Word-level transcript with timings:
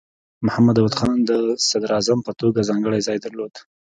محمد 0.45 0.75
داؤد 0.77 0.93
خان 0.99 1.17
د 1.29 1.31
صدراعظم 1.69 2.19
په 2.27 2.31
توګه 2.41 2.67
ځانګړی 2.69 2.99
ځای 3.07 3.17
درلود. 3.25 3.53